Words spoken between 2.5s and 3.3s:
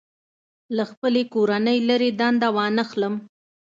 وانخلم.